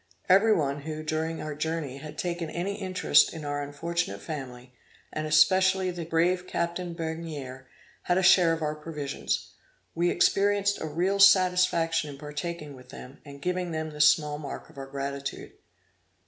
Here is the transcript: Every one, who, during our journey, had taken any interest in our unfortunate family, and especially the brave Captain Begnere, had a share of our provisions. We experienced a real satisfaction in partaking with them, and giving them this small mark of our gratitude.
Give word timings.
Every 0.27 0.51
one, 0.55 0.81
who, 0.81 1.03
during 1.03 1.43
our 1.43 1.53
journey, 1.53 1.97
had 1.99 2.17
taken 2.17 2.49
any 2.49 2.73
interest 2.81 3.31
in 3.35 3.45
our 3.45 3.61
unfortunate 3.61 4.19
family, 4.19 4.73
and 5.13 5.27
especially 5.27 5.91
the 5.91 6.05
brave 6.05 6.47
Captain 6.47 6.95
Begnere, 6.95 7.67
had 8.01 8.17
a 8.17 8.23
share 8.23 8.51
of 8.51 8.63
our 8.63 8.73
provisions. 8.73 9.51
We 9.93 10.09
experienced 10.09 10.81
a 10.81 10.87
real 10.87 11.19
satisfaction 11.19 12.09
in 12.09 12.17
partaking 12.17 12.75
with 12.75 12.89
them, 12.89 13.19
and 13.23 13.43
giving 13.43 13.69
them 13.73 13.91
this 13.91 14.11
small 14.11 14.39
mark 14.39 14.71
of 14.71 14.79
our 14.79 14.87
gratitude. 14.87 15.51